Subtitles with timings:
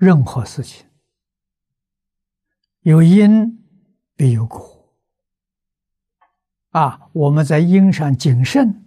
[0.00, 0.86] 任何事情
[2.80, 3.62] 有因
[4.16, 4.96] 必有果
[6.70, 7.10] 啊！
[7.12, 8.82] 我们在因上谨慎，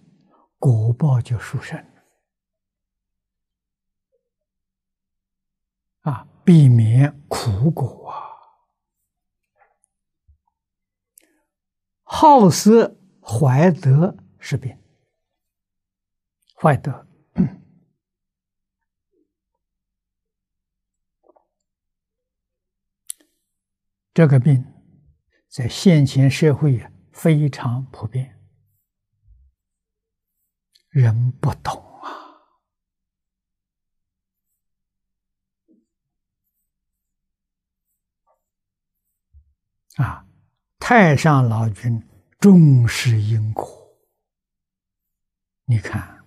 [0.57, 1.77] 果报就殊胜
[6.01, 6.27] 啊！
[6.43, 8.33] 避免苦果啊！
[12.01, 14.75] 好色怀德是病，
[16.55, 17.07] 坏德。
[24.13, 24.63] 这个病
[25.49, 28.39] 在现前社会啊非常普遍，
[30.89, 31.73] 人不懂
[39.97, 40.05] 啊！
[40.05, 40.27] 啊，
[40.77, 42.07] 太上老君
[42.39, 43.97] 重视因果，
[45.65, 46.23] 你看，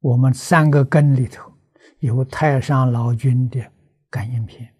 [0.00, 1.52] 我们三个根里头
[1.98, 3.70] 有太上老君的
[4.08, 4.74] 感应篇。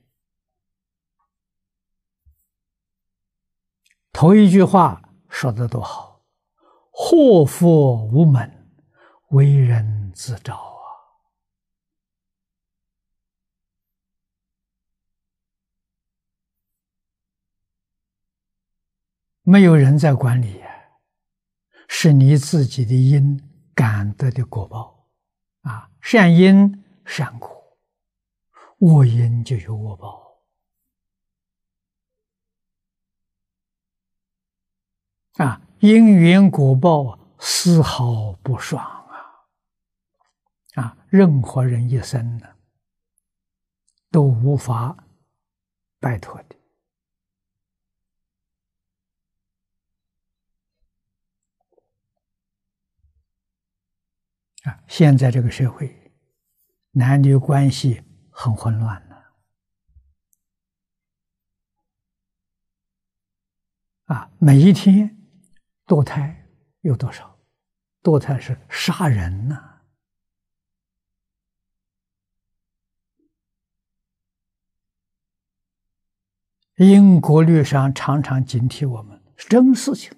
[4.16, 6.24] 头一句话说的多好
[6.90, 8.50] ，“祸福无门，
[9.28, 10.72] 为人自招”啊！
[19.42, 20.62] 没有人在管理，
[21.86, 23.38] 是你自己的因
[23.74, 25.10] 感得的果报
[25.60, 25.90] 啊！
[26.00, 27.50] 善因善果，
[28.78, 30.25] 恶因就有恶报。
[35.36, 40.82] 啊，因缘果报啊，丝毫不爽啊！
[40.82, 42.46] 啊，任何人一生呢，
[44.10, 45.04] 都无法
[46.00, 46.56] 摆脱的。
[54.62, 56.14] 啊，现在这个社会，
[56.92, 59.34] 男女关系很混乱了。
[64.06, 65.14] 啊，每一天。
[65.86, 66.48] 堕胎
[66.80, 67.38] 有多少？
[68.02, 69.80] 堕胎是杀人呐！
[76.76, 80.16] 因果律上常常警惕我们，是真事情。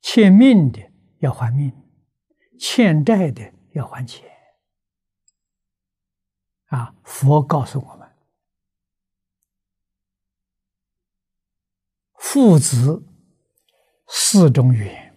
[0.00, 0.80] 欠命的
[1.18, 1.72] 要还命，
[2.58, 4.30] 欠债的要还钱。
[6.66, 8.10] 啊，佛告诉我们，
[12.14, 13.10] 父子。
[14.06, 15.14] 四种缘，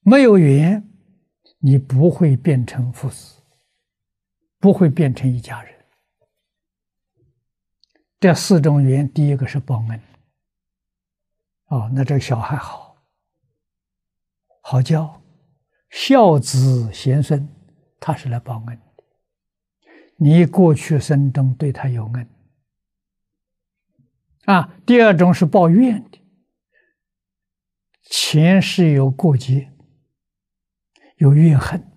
[0.00, 0.88] 没有缘，
[1.58, 3.42] 你不会变成父子，
[4.58, 5.74] 不会变成一家人。
[8.18, 10.00] 这四种缘，第一个是报恩。
[11.66, 12.96] 哦，那这个小孩好，
[14.60, 15.22] 好教，
[15.90, 17.48] 孝子贤孙，
[17.98, 18.82] 他是来报恩的。
[20.16, 22.28] 你过去生中对他有恩。
[24.46, 26.18] 啊，第二种是报怨的，
[28.02, 29.72] 前世有过节，
[31.16, 31.92] 有怨恨，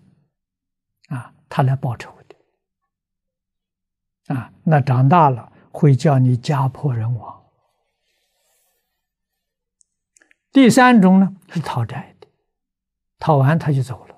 [1.07, 2.35] 啊，他来报仇的，
[4.35, 7.43] 啊，那长大了会叫你家破人亡。
[10.51, 12.27] 第三种呢是讨债的，
[13.17, 14.15] 讨完他就走了。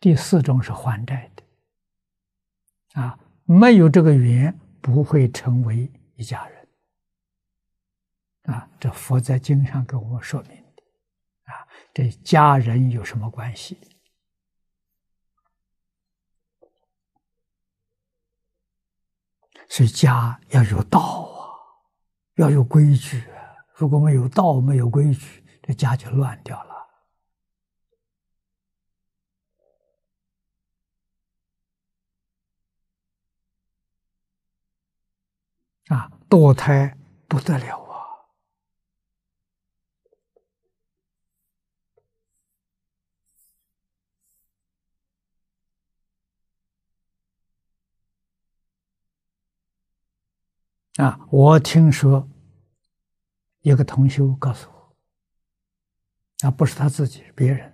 [0.00, 6.61] 第四种是还债的，啊，没有这个缘，不会成为一家人。
[8.42, 10.82] 啊，这佛在经上跟我们说明的，
[11.52, 13.78] 啊，这家人有什么关系？
[19.68, 21.48] 所以家要有道啊，
[22.34, 23.24] 要有规矩。
[23.74, 26.72] 如果没有道，没有规矩，这家就乱掉了。
[35.88, 37.91] 啊，堕胎不得了啊。
[50.96, 51.26] 啊！
[51.30, 52.28] 我听说
[53.60, 54.96] 有个同修告诉我，
[56.46, 57.72] 啊，不是他自己，是别人。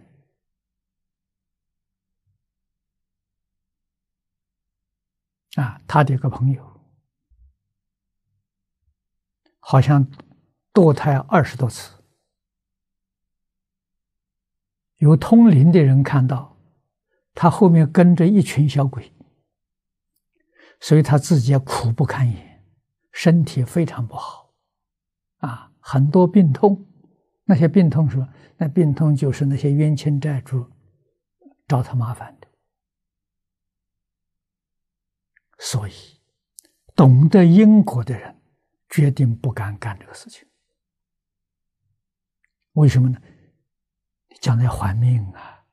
[5.54, 6.80] 啊，他的一个朋友，
[9.58, 10.06] 好像
[10.72, 12.04] 堕胎二十多次，
[14.98, 16.56] 有通灵的人看到
[17.34, 19.12] 他后面跟着一群小鬼，
[20.80, 22.47] 所以他自己也苦不堪言。
[23.18, 24.54] 身体非常不好，
[25.38, 26.86] 啊，很多病痛，
[27.42, 30.64] 那些病痛说，那病痛就是那些冤亲债主
[31.66, 32.46] 找他麻烦的，
[35.58, 35.92] 所以
[36.94, 38.40] 懂得因果的人，
[38.88, 40.48] 决定不敢干这个事情。
[42.74, 43.20] 为什么呢？
[44.40, 45.66] 将来还命啊！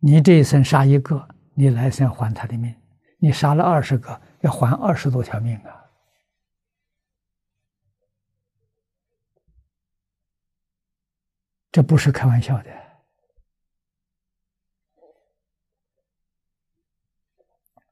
[0.00, 2.74] 你这一生杀一个，你来生还他的命；
[3.18, 5.90] 你杀了二十个，要还二十多条命啊！
[11.70, 12.70] 这不是开玩笑的。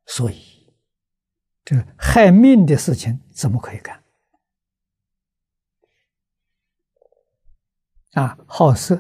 [0.07, 0.73] 所以，
[1.65, 4.03] 这害命的事情怎么可以干？
[8.13, 8.97] 啊，好色、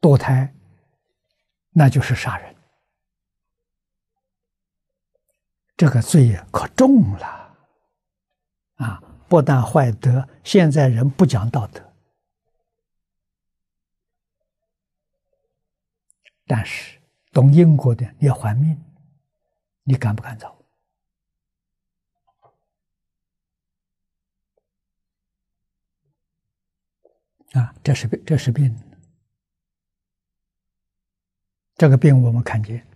[0.00, 0.54] 堕胎，
[1.70, 2.55] 那就是杀人，
[5.76, 7.56] 这个罪可重了。
[8.76, 11.92] 啊，不但坏德，现在人不讲道德，
[16.46, 16.96] 但是。
[17.32, 18.82] 懂因果的，你要还命，
[19.82, 20.64] 你敢不敢走？
[27.52, 28.74] 啊，这是病，这是病。
[31.74, 32.86] 这个病我们看见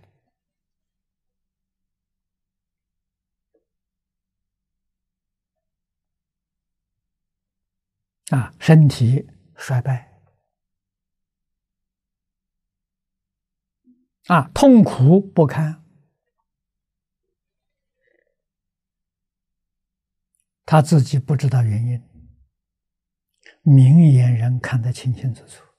[8.31, 10.09] 啊，身体衰败。
[14.27, 15.83] 啊，痛苦不堪，
[20.65, 22.01] 他自己不知道原因，
[23.63, 25.70] 明眼人看得清清楚楚。